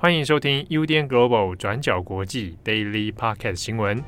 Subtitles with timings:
[0.00, 4.00] 欢迎收听 UDN Global 转角国际 Daily Podcast 新闻。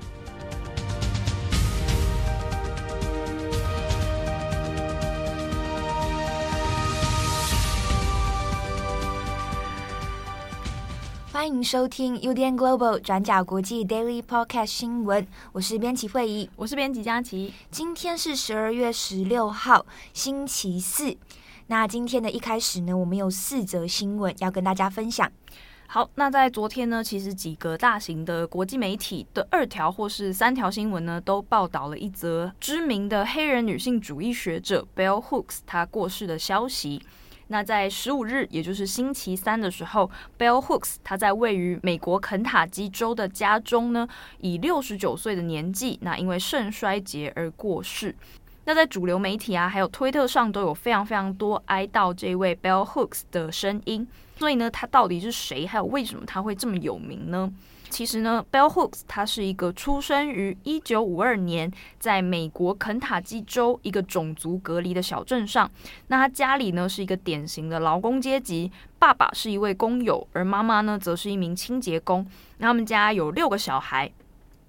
[11.33, 15.27] 欢迎收听 UDN Global 转角国际 Daily Podcast 新闻。
[15.51, 17.53] 我是编辑惠仪，我是编辑佳琪。
[17.73, 21.17] 今天是十二月十六号，星期四。
[21.67, 25.29] 那今天的一开始呢，我们有四则新闻要跟大家分享。
[25.93, 37.03] 好，那在昨天呢，其实几个大型的国际媒体的二条或是三条新闻呢，都报道了一则知名的黑人女性主义学者 Bell Hooks 她过世的消息。
[37.49, 44.07] 那在十五日，也就是星期三的时候，Bell Hooks 她在位于美国肯塔基州的家中呢，
[44.39, 48.15] 以六十九岁的年纪，那因为肾衰竭而过世。
[48.65, 54.07] 那在主流媒体啊，还有推特上都有非常非常多哀悼这位 Bell Hooks 的声音。
[54.41, 55.67] 所以呢，他到底是谁？
[55.67, 57.53] 还有为什么他会这么有名呢？
[57.91, 65.71] 其实呢，Bell Hooks 他是一个出生于一九五二年，在美国肯塔基州一个种族隔离的小镇上。
[66.07, 72.27] 那他家里呢是一个典型的劳工阶级，爸爸是一位工友，而妈妈呢则是一名清洁工。
[72.57, 74.11] 那他们家有六个小孩。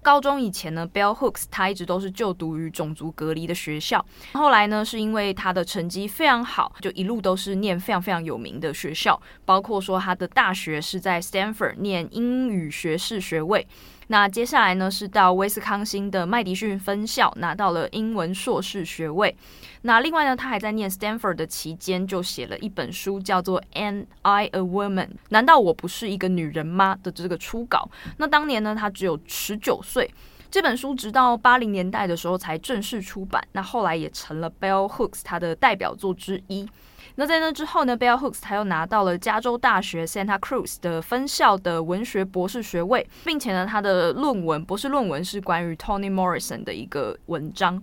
[0.02, 4.04] 高中以前呢，Bell Hooks 他一直都是就读于种族隔离的学校。
[4.32, 13.66] 后来呢，是因为他的成绩非常好，就一路都是念非常非常有名的学校，包括说他的大学是在 Stanford 念英语学士学位。
[14.12, 19.34] 那接下来呢，是到威斯康星的麦迪逊分校拿到了英文硕士学位。
[19.80, 25.06] 那另外呢，他还在念 Stanford 的期间，就写了一本书，叫做《Am I a Woman》？
[25.30, 26.94] 难道我不是一个女人吗？
[27.02, 27.88] 的这个初稿。
[28.18, 30.12] 那当年呢，他只有十九岁。
[30.50, 33.42] 这本书直到八零年代的时候才正式出版。
[33.52, 36.68] 那后来也成了 Bell Hooks 他的代表作之一。
[37.16, 47.82] 那在那之后呢，Bell Hooks 他又拿到了加州大学 Santa Cruz 的分校的文学博士学位，并且呢，他的论文博士论文是关于 Toni Morrison 的一个文章。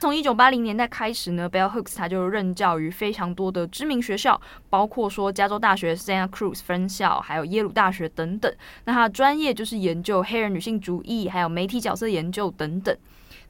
[0.00, 8.52] 从一九八零年代开始呢，Bell Hooks 他就任教于非常多的知名学校，包括说加州大学 Santa Cruz 分校，还有耶鲁大学等等。
[8.84, 12.96] 那他的专业就是研究黑人女性主义，还有媒体角色研究等等。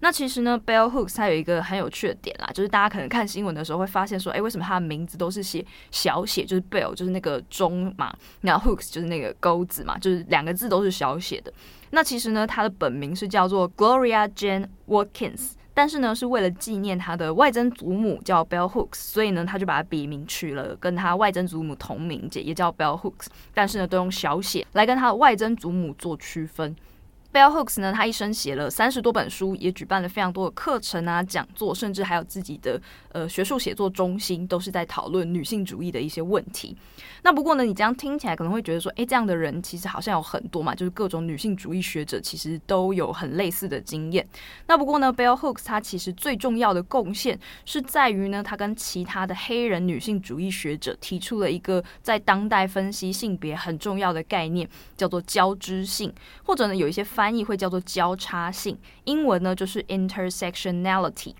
[0.05, 11.53] 那其实呢，Bell Hooks 它有一个很有趣的点啦，就是大家可能看新闻的时候会发现说，诶，为什么他的名字都是写小写，就是 Bell 就是那个钟嘛，然后 Hooks 就是那个钩子嘛，就是两个字都是小写的。
[11.91, 26.75] 那其实呢，他的本名是叫做 Gloria Jane Watkins，但是呢，是为了纪念他的外曾祖母叫 Bell Hooks，所以呢，他就把他笔名取了跟他外曾祖母同名，也叫 Bell Hooks，但是呢，都用小写来跟他的外曾祖母做区分。
[27.33, 36.77] Bell Hooks 呢，他一生写了三十多本书，也举办了非常多的课程啊、讲座，甚至还有自己的呃学术写作中心，都是在讨论女性主义的一些问题。
[37.23, 44.27] 那不过呢，你这样听起来可能会觉得说，诶，这样的人其实好像有很多嘛，就是各种女性主义学者其实都有很类似的经验。
[44.67, 56.13] 那不过呢，Bell Hooks 他其实最重要的贡献是在于呢，他跟其他的黑人女性主义学者提出了一个在当代分析性别很重要的概念，叫做交织性，
[56.43, 61.33] 或者呢有一些翻翻译会叫做交叉性，英文呢就是 intersectionality。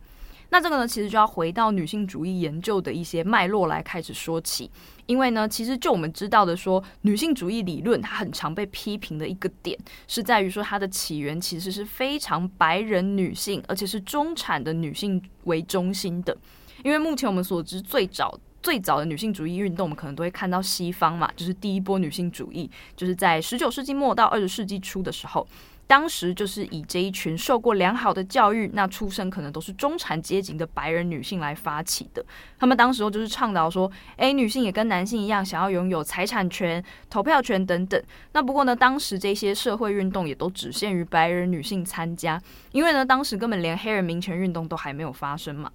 [0.51, 4.71] 那这个呢，其实就要回到女性主义研究的一些脉络来开始说起。
[5.07, 9.77] 因为呢，其实就我们知道的说，女性主义理论它很常被批评的一个点，
[10.07, 16.37] 是在于说它的起源其实是非常白人女性，而且是中产的女性为中心的。
[16.85, 25.45] 因为目前我们所知最早最早的女性主义运动，我们可能都会看到西方嘛，就是第一波女性主义，就是在十九世纪末到二十世纪初的时候。
[25.93, 32.25] 当时就是以这一群受过良好的教育，那出身可能都是中产阶级的白人女性来发起的。
[32.59, 38.03] 他们当时候就是倡导说，诶，女性也跟男性一样，想要拥有财产权、投票权等等。
[38.33, 45.71] 那不过呢，当时这些社会运动也都只限于白人女性参加，因为呢，当时根本连黑人民权运动都还没有发生嘛。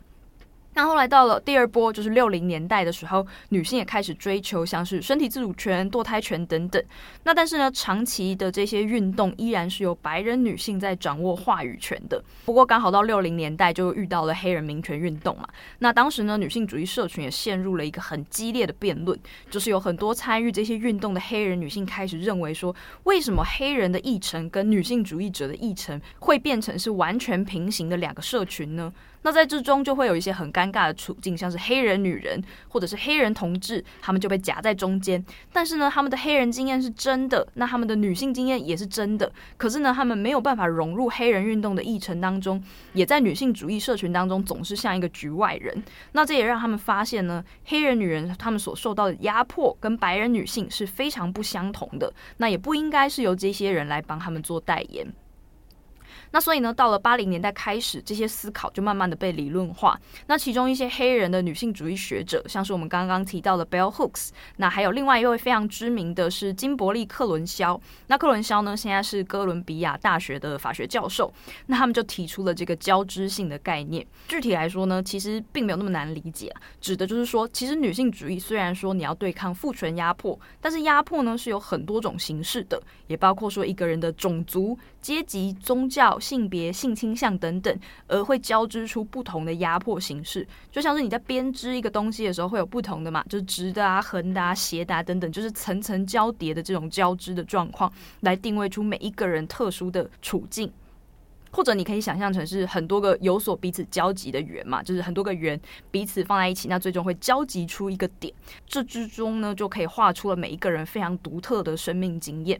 [0.77, 6.79] 那后来到了第二波，就是六零年代的时候，女性也开始追求像是身体自主权、堕胎权等等。
[7.23, 12.23] 那但是呢，长期的这些运动依然是由白人女性在掌握话语权的。
[12.45, 15.49] 不过刚好到六零年代就遇到了黑人民权运动嘛。
[15.79, 19.19] 那当时呢，女性主义社群也陷入了一个很激烈的辩论，
[19.49, 22.75] 就是有很多参与这些运动的黑人女性开始认为说，
[23.05, 28.93] 为什么黑人的议程跟女性主义者的议程会变成是完全平行的两个社群呢？
[29.23, 35.23] 那在这中就会有一些很尴尬的处境，像是黑人女人或者是黑人同志，他们就被夹在中间。
[35.51, 39.31] 但是呢，他们的黑人经验是真的，那他们的女性经验也是真的。
[39.57, 45.83] 可是呢，他们没有办法融入黑人运动的议程当中，也在女性主义社群当中总是像一个局外人。
[46.13, 52.13] 那这也让他们发现呢，黑人女人他们所受到的压迫跟白人女性是非常不相同的。
[52.37, 55.05] 那也不应该是由这些人来帮他们做代言。
[56.31, 59.99] 那所以呢，到了八零年代开始，这些思考就慢慢的被理论化。
[60.27, 67.79] 那其中一些黑人的女性主义学者，像是我们刚刚提到的 Bell Hooks，那还有另外一位非常知名的是金伯利·克伦肖。
[68.07, 71.33] 那克伦肖呢，现在是哥伦比亚大学的法学教授。
[71.67, 74.05] 那他们就提出了这个交织性的概念。
[74.27, 86.17] 具体来说呢，其实并没有那么难理解，指的就是说，其实女性主义虽然说你要对抗父权压迫，但是压迫呢是有很多种形式的，也包括说一个人的种族、阶级、宗教。
[86.27, 97.89] 性别、性倾向等等，而会交织出不同的压迫形式，就像是你在编织一个东西的时候，会有不同的嘛，就是直的啊、横的啊、斜的啊等等，就是层层交叠的这种交织的状况，
[98.19, 100.69] 来定位出每一个人特殊的处境。
[101.49, 105.59] 或者你可以想象成是很多个有所彼此交集的圆嘛，就是很多个圆
[105.89, 108.31] 彼此放在一起，那最终会交集出一个点，
[108.67, 112.59] 这之中呢，就可以画出了每一个人非常独特的生命经验。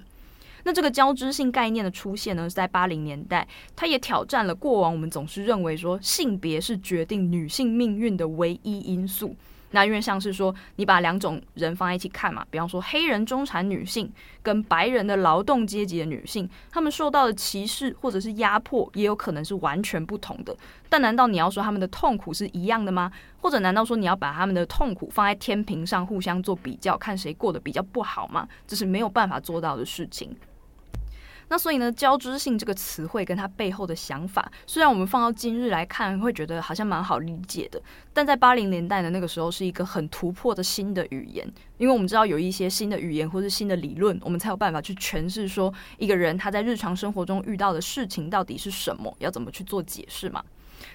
[0.64, 9.36] 那这个交织性概念的出现呢，是在八零年代，它也挑战了过往我们总是认为说性别是决定女性命运的唯一因素。
[9.72, 14.12] 那因为像是说你把两种人放在一起看嘛，比方说黑人中产女性
[14.42, 20.56] 跟白人的劳动阶级的女性，她们受到的歧视或者是压迫也有可能是完全不同的。
[20.90, 23.12] 但难道你要说他们的痛苦是一样的吗？
[23.42, 28.48] 或者难道说你要把他们的痛苦放在天平上互相做比较，看谁过得比较不好吗？
[28.66, 30.36] 这是没有办法做到的事情。
[31.50, 37.82] 那所以呢，交织性这个词汇跟它背后的想法，虽然我们放到今日来看，会觉得好像蛮好理解的，
[38.14, 41.48] 但在八零年代的那个时候，是一个很突破的新的语言，
[41.78, 50.44] 因为我们知道有一些新的语言或是新的理论，我们才有办法去诠释说一个人他在日常生活中遇到的事情到底是什么，要怎么去做解释嘛。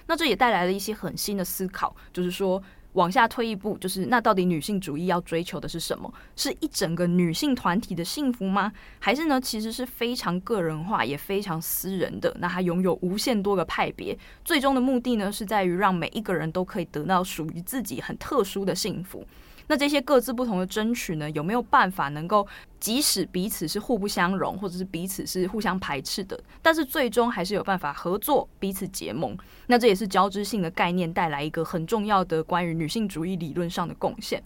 [0.07, 2.61] 那这也带来了一些很新的思考，就是说。
[2.93, 6.11] 往下推一步，就是那到底女性主义要追求的是什么？
[6.35, 8.71] 是一整个女性团体的幸福吗？
[8.99, 12.35] 还是呢，其实是非常个人化也非常私人的？
[12.39, 19.25] 那它拥有无限多个派别，最终的目的呢，是在于让每一个人都可以得到属于自己很特殊的幸福。
[19.67, 22.45] 那这些各自不同的争取呢，有没有办法能够，
[22.79, 29.37] 即使彼此是互不相容，或者是彼此是互相排斥的，但是最终还是有办法合作，彼此结盟。
[29.67, 34.43] 那这也是交织性的概念带来一个很重要的关于女性主义理论上的贡献。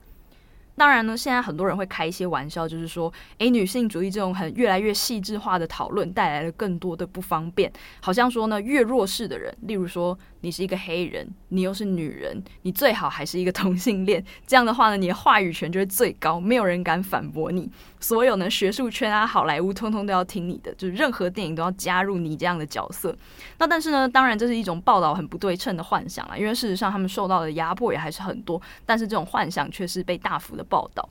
[0.77, 10.17] 当然呢，现在很多人会开一些玩笑，就是说，诶，女性主义这种很越来越细致化的讨论带来了更多的不方便，好像说呢，越弱势的人，例如说。
[10.41, 14.23] 你是一个黑人，你又是女人，你最好还是一个同性恋。
[14.45, 17.67] 这样的话呢，你的话语权就会最高，没有人敢反驳你。
[17.99, 23.13] 所有呢，学术圈啊、好莱坞，通通都要听你的，就是任何电影都要加入你这样的角色。
[23.57, 31.07] 那但是呢，当然这是一种报道很不对称的幻想啊，因为事实上他们受到的压迫也还是很多，但是这种幻想却是被大幅的报道。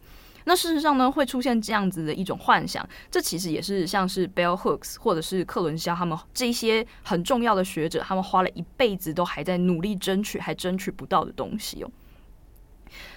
[0.48, 11.90] 那事实上呢，会出现这样子的一种幻想，这其实也是像是 Bell Hooks 或者是克伦肖他们这些很重要的学者，他们花了一辈子都还在努力争取，还争取不到的东西哦。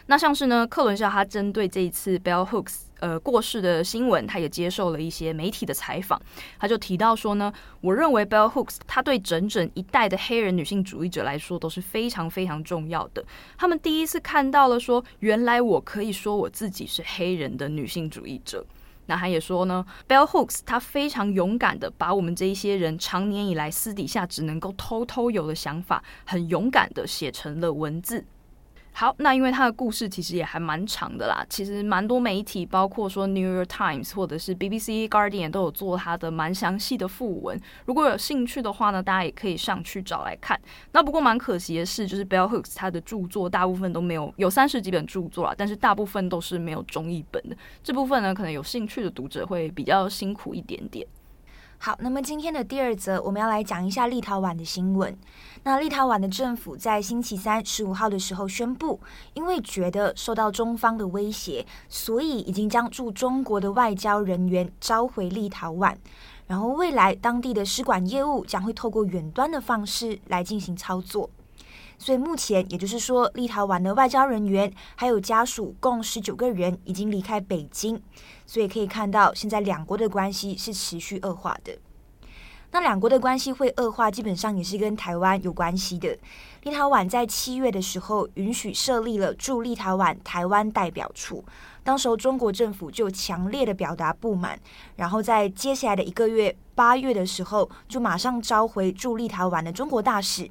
[0.08, 6.22] 那像是呢，克伦肖他针对这一次 Bell Hooks 呃过世的新闻，他也接受了一些媒体的采访，
[6.60, 7.52] 他就提到说呢，
[7.82, 13.24] 我认为 Bell Hooks 他对整整一代的黑人女性主义者来说都是非常非常重要的。
[13.58, 18.66] 他们第一次看到了说，原来我可以说我自己是黑人的女性主义者。
[19.06, 28.24] 那他也说呢，Bell Hooks 他非常勇敢的把我们这一些人长年以来私底下只能够偷偷有的想法，很勇敢的写成了文字。
[29.00, 37.58] 好，那因为他的故事其实也还蛮长的啦，其实蛮多媒体，包括说 New York Times 或者是 BBC Guardian 都有做他的蛮详细的附文。
[37.86, 40.60] 如果有兴趣的话呢，大家也可以上去找来看。
[40.92, 47.56] 那不过蛮可惜的是，就是 Bell Hooks 他的著作大部分都没有，有三十几本著作啊，但是大部分都是没有中译本的。
[47.82, 51.08] 这部分呢，可能有兴趣的读者会比较辛苦一点点。
[51.82, 55.18] 好，那么今天的第二则，我们要来讲一下立陶宛的新闻。
[55.64, 59.00] 那立陶宛的政府在星期三十五号的时候宣布，
[59.34, 65.96] 因为觉得受到中方的威胁，所以已经将驻中国的外交人员召回立陶宛。
[66.48, 71.30] 然后未来当地的使馆业务将会透过远端的方式来进行操作。
[72.00, 78.02] 所以目前，也就是说，立陶宛的外交人员还有家属共十九个人已经离开北京。
[78.46, 81.78] 所以可以看到，现在两国的关系是持续恶化的。
[82.72, 86.16] 那两国的关系会恶化，基本上也是跟台湾有关系的。
[86.64, 91.44] 立陶宛在七月的时候允许设立了驻立陶宛台湾代表处，
[91.84, 94.60] 当时候中国政府就强烈的表达不满，
[94.96, 100.48] 然后在接下来的一个月，八月的时候就马上召回驻立陶宛的中国大使，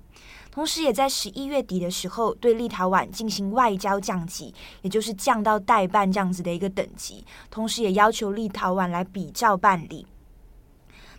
[0.58, 10.04] 同时也在十一月底的时候对立陶宛进行外交降级，也就是降到代办这样子的一个等级，同时也要求立陶宛来比照办理。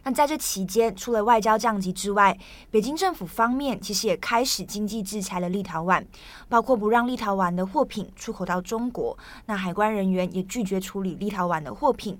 [0.04, 2.38] 那在这期间，除了外交降级之外，
[2.70, 6.06] 北京政府方面其实也开始经济制裁了立陶宛，
[6.50, 12.20] 包括不让立陶宛的货品出口到中国，那海关人员也拒绝处理立陶宛的货品。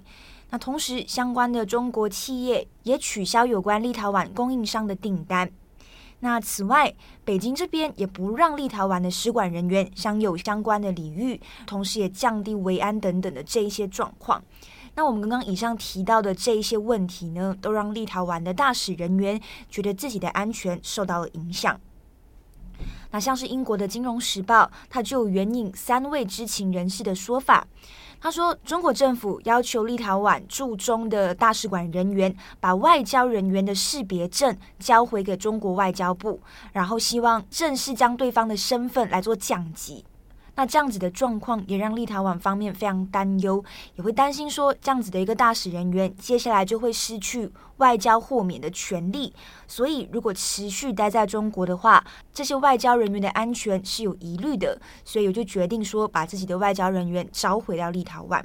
[0.52, 5.52] 那同时，相关的中国企业也取消有关立陶宛供应商的订单。
[6.22, 14.44] 那此外，北京这边也不让立陶宛的使馆人员享有相关的礼遇，同时也降低维安等等的这一些状况。
[14.96, 21.80] 那我们刚刚以上提到的这一些问题呢，都让立陶宛的大使人员觉得自己的安全受到了影响。
[23.12, 27.66] 那像是英国的《金融时报》，它就援引三位知情人士的说法，
[28.22, 36.42] 他说，中国政府要求立陶宛驻中的大使馆人员把外交人员的识别证交回给中国外交部，
[36.74, 40.04] 然后希望正式将对方的身份来做降级。
[40.60, 43.64] 那这样子的状况也让立陶宛方面非常担忧，
[43.96, 49.34] 也会担心说这样子的一个大使人员接下来就会失去外交豁免的权利。
[49.70, 58.44] 所以如果持续待在中国的话，这些外交人员的安全是有疑虑的，所以我就决定说把自己的外交人员召回到立陶宛。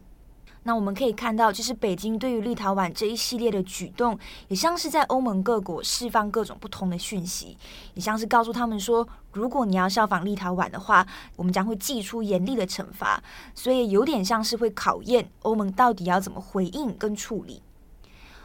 [0.65, 4.19] 那我们可以看到，就是北京对于立陶宛这一系列的举动，
[4.49, 7.57] 也像是在欧盟各国释放各种不同的讯息，
[7.95, 11.07] 也像是告诉他们说，如果你要效仿立陶宛的话，
[11.37, 13.23] 我们将会祭出严厉的惩罚。
[13.55, 17.63] 所以有点像是会考验欧盟到底要怎么回应跟处理。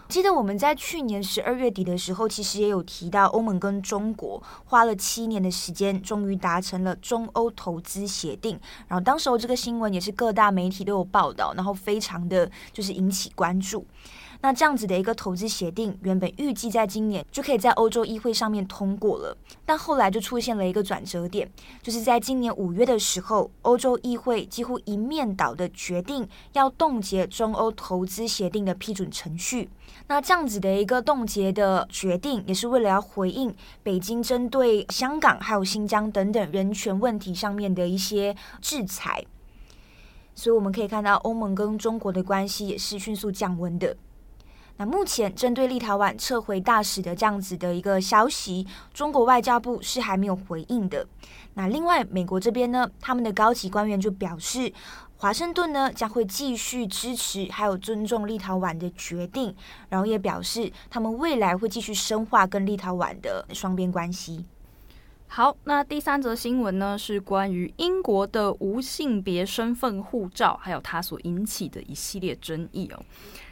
[0.10, 8.60] 记得我们在去年十二月底的时候，其实也有提到，欧盟跟中国花了七年的时间，终于达成了中欧投资协定。
[8.88, 13.86] 然后当时候这个新闻也是各大媒体都有报道，然后非常的就是引起关注。
[14.42, 29.70] 那这样子的一个投资协定，原本预计在今年就可以在欧洲议会上面通过了，但后来就出现了一个转折点，就是在今年五月的时候，欧洲议会几乎一面倒的决定要冻结中欧投资协定的批准程序。
[30.08, 33.54] 那这样子的一个冻结的决定，也是为了要回应
[33.84, 39.26] 北京针对香港还有新疆等等人权问题上面的一些制裁。
[40.34, 43.98] 所以我们可以看到，欧盟跟中国的关系也是迅速降温的。
[44.80, 51.06] 那目前针对立陶宛撤回大使的这样子的一个消息，中国外交部是还没有回应的。
[51.56, 54.72] 那另外，美国这边呢，他们的高级官员就表示，
[55.18, 59.54] 华盛顿呢将会继续支持还有尊重立陶宛的决定，
[59.90, 64.46] 然后也表示他们未来会继续深化跟立陶宛的双边关系。
[65.28, 73.04] 好，那第三则新闻呢是关于英国的无性别身份护照，还有它所引起的一系列争议哦。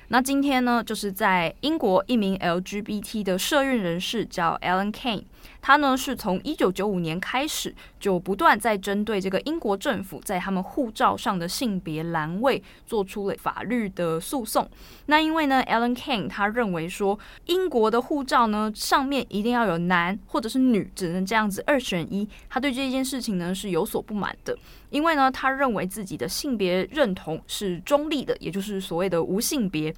[0.09, 5.23] 那今天呢，就是在英国一名 LGBT 的社运人士叫 Alan Kane，
[5.61, 14.69] 他呢是从一九九五年开始就不断在针对这个英国政府在他们护照上的性别栏位做出了法律的诉讼。
[15.07, 22.27] 那因为呢，Alan Kane 他认为说，英国的护照呢上面一定要有男或者是女，只能这样子二选一。
[22.49, 24.57] 他对这件事情呢是有所不满的。
[24.89, 29.93] 因为呢，他认为自己的性别认同是中立的，也就是所谓的无性别。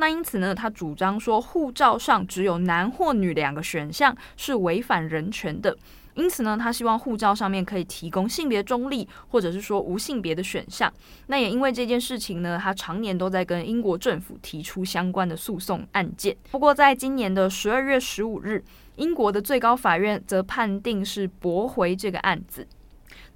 [0.00, 5.76] 那因此呢，他主张说护照上只有男或女两个选项是违反人权的。
[6.14, 10.92] 因此呢，他希望护照上面可以提供性别中立或者是说无性别的选项。
[11.28, 16.36] 那也因为这件事情呢，他常年都在跟英国政府提出相关的诉讼案件。
[16.50, 18.64] 不过，在今年的十二月十五日，
[18.96, 22.66] 英国的最高法院则判定是驳回这个案子。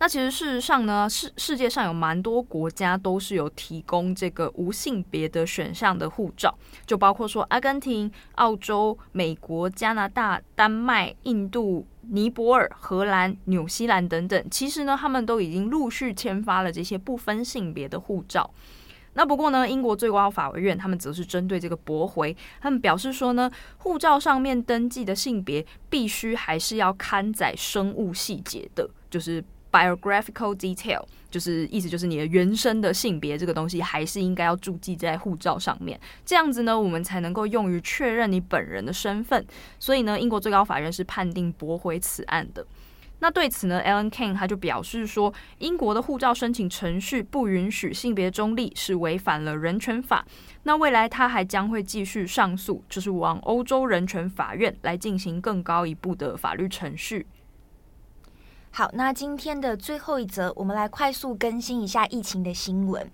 [0.04, 14.46] 那其实事实上呢，世世界上有蛮多国家都是有提供这个无性别的选项的护照，就包括说阿根廷、澳洲、美国、加拿大、丹麦、印度、尼泊尔、荷兰、纽西兰等等。
[14.50, 18.50] 其实呢，他们都已经陆续签发了这些不分性别的护照。
[19.14, 29.42] 那不过呢，英国最高法院他们则是针对这个驳回，他们表示说呢，护照上面登记的性别必须还是要刊载生物细节的，就是。
[29.74, 31.02] Biographical detail
[31.32, 39.44] 就是意思就是你的原生的性别这个东西还是应该要注记在护照上面，这样子呢，我们才能够用于确认你本人的身份。
[39.80, 42.64] 所以呢，英国最高法院是判定驳回此案的。
[43.18, 50.24] 那对此呢，Alan Kane 他就表示说，英国的护照申请程序不允许性别中立，是违反了人权法。
[50.62, 57.26] 那未来他还将会继续上诉，就是往欧洲人权法院来进行更高一步的法律程序。
[58.76, 63.08] 好，那今天的最后一则，我们来快速更新一下疫情的新闻。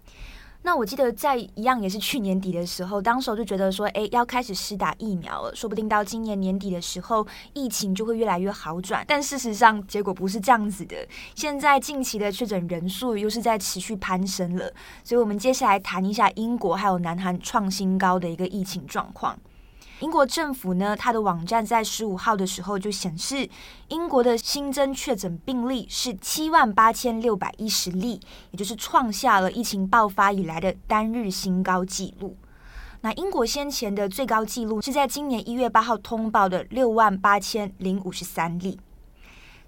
[0.62, 9.04] 那我记得在一样也是去年底的时候，当时就觉得说，哎，要开始施打疫苗了，说不定到今年年底的时候，疫情就会越来越好转。
[9.06, 10.96] 但事实上，结果不是这样子的。
[11.34, 14.72] 现在近期的确诊人数又是在持续攀升了，
[15.04, 19.38] 所以我们接下来谈一下英国还有南韩创新高的一个疫情状况。
[20.00, 23.48] 英国政府呢，它的网站在十五号的时候就显示，
[23.88, 28.18] 英国的新增确诊病例是七万八千六百一十例，
[28.50, 32.34] 也就是创下了疫情爆发以来的单日新高纪录。
[33.02, 38.80] 那英国先前的最高纪录是在今年一月八号通报的六万八千零五十三例，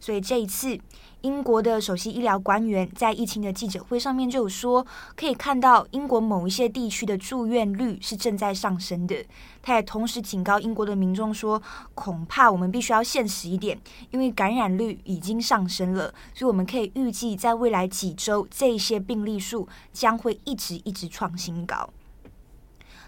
[0.02, 0.76] 所以这一次。
[1.22, 9.24] 英国的首席医疗官员在疫情的记者会上面就有说，可以看到英国某一些地区的住院率是正在上升的。
[9.62, 11.62] 他也同时警告英国的民众说，
[11.94, 13.80] 恐怕我们必须要现实一点，
[14.10, 21.88] 因为感染率已经上升了，所以我们可以预计在未来几周，这些病例数将会一直一直创新高。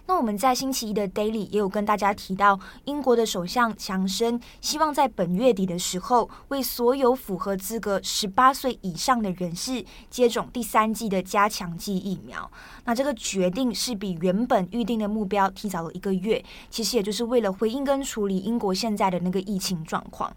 [0.07, 12.51] 那我们在星期一的 Daily 也有跟大家提到，英国的首相强生希望在本月底的时候，为所有符合资格十八岁以上的人士接种第三剂的加强剂疫苗。
[12.85, 20.31] 那这个决定是比原本预定的目标提早了一个月，其实也就是为了回应跟处理英国现在的那个疫情状况。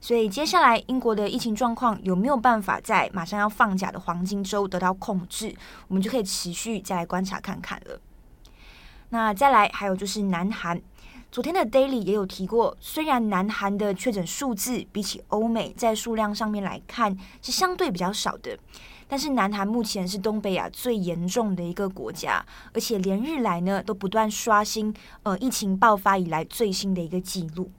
[0.00, 5.52] 所以接下来英国的疫情状况有没有办法在马上要放假的黄金周得到控制，
[5.88, 8.00] 我们就可以持续再来观察看看了。
[9.10, 10.80] 那再来，还有就是南韩，
[11.32, 18.56] 昨天的 Daily 也有提过，虽然南韩的确诊数字比起欧美在数量上面来看是相对比较少的，
[19.08, 27.70] 但是南韩目前是东北亚最严重的一个国家，而且连日来呢都不断刷新呃疫情爆发以来最新的一个记录。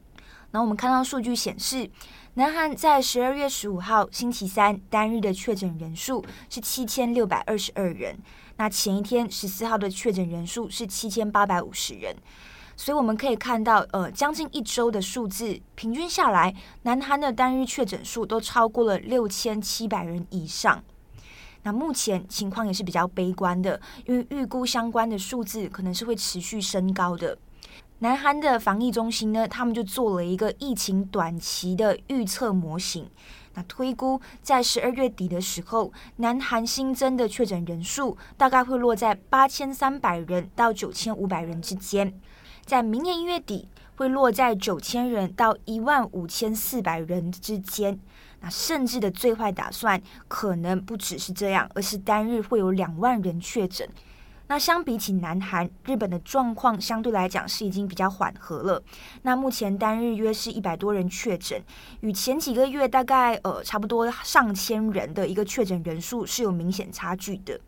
[0.50, 1.88] 那我们看到数据显示，
[2.34, 8.16] 南韩在十二月十五号星期三单日的确诊人数是七千六百二十二人。
[8.56, 12.16] 那前一天十四号的确诊人数是七千八百五十人，
[12.74, 20.82] 所以我们可以看到，呃，将近一周的数字平均下来，南韩的单日确诊数都超过了六千七百人以上。
[21.64, 27.36] 那目前情况也是比较悲观的，因为预估相关的数字可能是会持续升高的。
[28.02, 33.08] 南韩的防疫中心呢，他们就做了一个疫情短期的预测模型。
[33.54, 42.12] 那推估在十二月底的时候，南韩新增的确诊人数大概会落在八千三百人到九千五百人之间，
[42.64, 47.96] 在明年一月底会落在九千人到一万五千四百人之间。
[48.40, 53.88] 那甚至的最坏打算可能不只是这样，而是单日会有两万人确诊。
[54.52, 58.82] 那相比起南韩，日本的状况相对来讲是已经比较缓和了。
[59.22, 61.58] 那目前单日约是一百多人确诊，
[62.02, 67.58] 与前几个月大概呃差不多上千人的一个确诊人数是有明显差距的。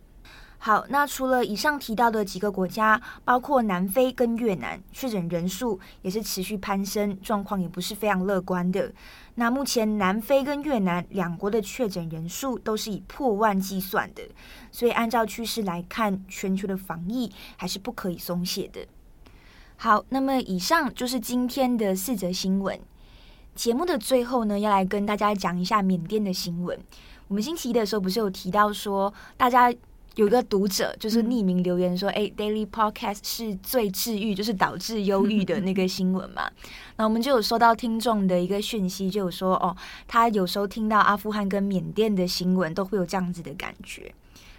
[0.58, 8.92] 好，那除了以上提到的几个国家，包括南非跟越南，确诊人数也是持续攀升，状况也不是非常乐观的。
[9.36, 14.22] 那目前南非跟越南两国的确诊人数都是以破万计算的，
[14.70, 18.86] 所以按照趋势来看，全球的防疫还是不可以松懈的。
[19.76, 22.78] 好，那么以上就是今天的四则新闻。
[23.54, 26.78] 节目的最后呢，要来跟大家讲一下缅甸的新闻。
[27.28, 29.72] 我们星期一的时候不是有提到说，大家。
[30.16, 36.48] 有一个读者就是匿名留言说：“哎、嗯，Daily Podcast 是最治愈，就是导致忧郁的那个新闻嘛。
[36.96, 44.14] ”那我们就有收到听众的一个讯息，就有说：“哦，他有时候听到阿富汗跟缅甸的新闻，都会有这样子的感觉。”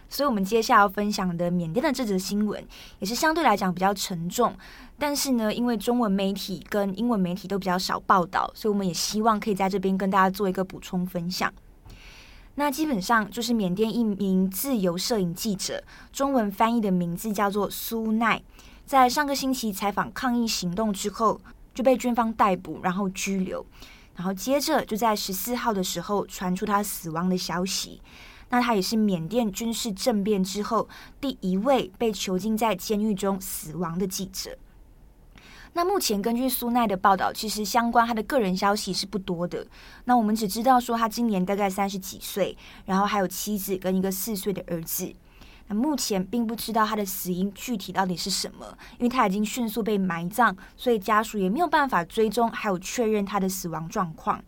[0.08, 2.63] 所以，我们接下来要分享的缅甸的这则新闻，
[3.00, 4.56] 也是相对来讲比较沉重。
[5.00, 11.52] 但是呢，因为中文媒体跟英文媒体都比较少报道，所以我们也希望可以在这边跟大家做一个补充分享。
[12.58, 18.41] 那基本上就是缅甸一名自由摄影记者，中文翻译的名字叫做苏奈，
[18.86, 21.39] 在上个星期采访抗议行动之后，
[21.74, 23.65] 就被军方逮捕，然后拘留，
[24.15, 28.02] 然后接着就在十四号的时候传出他死亡的消息。
[28.50, 30.88] 那他也是缅甸军事政变之后
[31.20, 34.58] 第一位被囚禁在监狱中死亡的记者。
[35.78, 39.68] 那目前根据苏奈的报道，其实相关他的个人消息是不多的。
[40.06, 45.14] 那我们只知道说他今年大概三十几岁，然后还有妻子跟一个四岁的儿子。
[45.68, 48.66] 那目前并不知道他的死因具体到底是什么，
[49.00, 54.42] 因为他已经迅速被埋葬，所以家属也没有办法追踪还有确认他的死亡状况。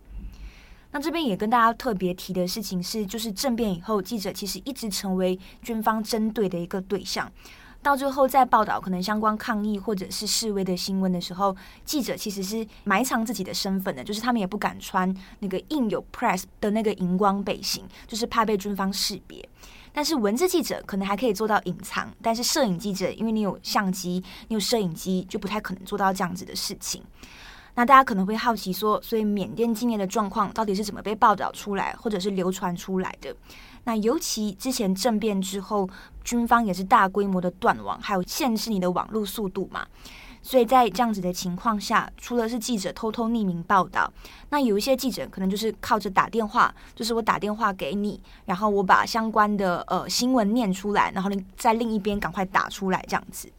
[0.92, 7.30] 那这边也跟大家特别提的事情是，就是政变以后，记者其实一直成为军方针对的一个对象。
[7.82, 19.48] 到最后，在报道可能相关抗议或者是示威的新闻的时候，记者其实是埋藏自己的身份的，就是他们也不敢穿那个印有 press 的那个荧光背心，就是怕被军方识别。
[19.94, 27.02] 但是文字记者可能还可以做到隐藏，但是摄影记者，因为你有相机，你有摄影机，就不太可能做到这样子的事情。
[27.76, 33.36] 那大家可能会好奇说，所以缅甸今年的状况到底是怎么被报道出来，或者是流传出来的？
[33.88, 35.90] 那尤其之前政变之后，
[36.22, 39.88] 军方也是大规模的断网，还有限制你的网络速度嘛。
[40.42, 44.12] 所以在这样子的情况下，除了是记者偷偷匿名报道，
[44.50, 53.50] 那有一些记者可能就是靠着打电话，就是我打电话给你，然后我把相关的呃新闻念出来，然后你在另一边赶快打出来这样子。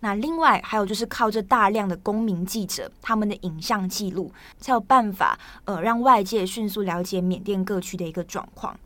[0.00, 8.78] 那另外还有就是靠着大量的公民记者他们的影像记录，才有办法呃让外界迅速了解缅甸各区的一个状况。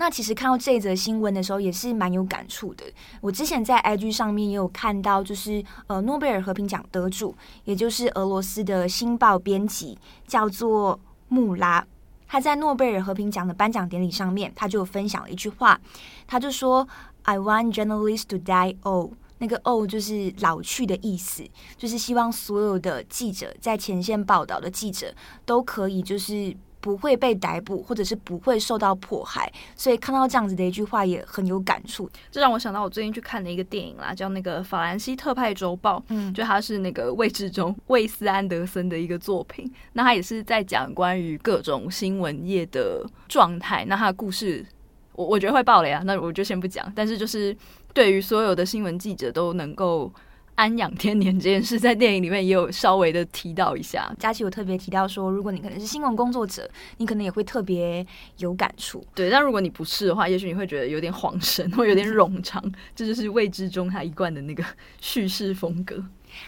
[0.00, 2.84] 那其实看到这则新闻的时候，也是蛮有感触的。
[3.20, 7.34] 我之前在 IG 上面也有看到，就是呃，诺贝尔和平奖得主，
[7.64, 11.84] 也就是俄罗斯的《新报》编辑，叫做穆拉。
[12.28, 15.80] 他在诺贝尔和平奖的颁奖典礼上面，他就分享了一句话，
[16.26, 16.86] 他就说
[17.22, 21.44] ：“I want journalists to die old。”那个 “old” 就是老去的意思，
[21.76, 25.12] 就是希望所有的记者在前线报道的记者
[25.44, 26.56] 都可以就是。
[26.80, 32.08] 不会被逮捕，或者是不会受到迫害，所以看到这样子的一句话也很有感触。
[32.30, 39.70] 这让我想到我最近去看的一个电影啦，叫那个《法兰西特派周报》，嗯，就它是那个魏志中、魏斯安德森的一个作品。
[39.94, 43.84] 那他也是在讲关于各种新闻业的状态。
[43.86, 44.64] 那他的故事，
[45.12, 46.90] 我我觉得会爆雷啊，那我就先不讲。
[46.94, 47.56] 但是就是
[47.92, 50.12] 对于所有的新闻记者都能够。
[50.58, 54.12] 安养天年这件事，在电影里面也有稍微的提到一下。
[54.18, 58.04] 佳琪有特别提到说，如果你可能是新闻工作者，你可能也会特别
[58.38, 59.06] 有感触。
[59.14, 62.60] 对，但如果你不是的话，也许你会觉得有点恍神，或有点冗长。
[62.96, 64.64] 这就是未知中他一贯的那个
[65.00, 66.04] 叙事风格。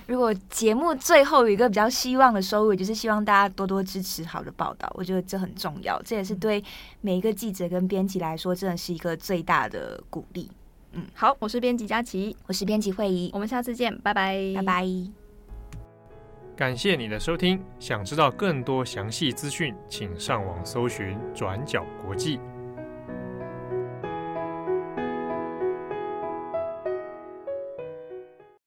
[0.09, 6.03] 如果节目最后有一个比较希望的收尾，就是希望大家多多支持好的报道，我觉得这很重要。
[6.03, 6.61] 这也是对
[7.01, 10.51] 每一个记者跟编辑来说，真的是一个最大的鼓励。
[10.93, 14.87] 嗯，好，我是编辑佳琪，我是编辑慧仪，我们下次见，拜拜，拜拜。
[16.57, 22.39] 感谢你的收听，想知道更多详细资讯，请上网搜寻转角国际。